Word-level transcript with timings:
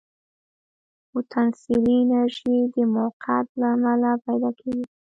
پوتانسیلي 1.11 1.93
انرژي 2.03 2.57
د 2.73 2.75
موقف 2.93 3.45
له 3.59 3.67
امله 3.75 4.11
پیدا 4.25 4.49
کېږي. 4.59 4.85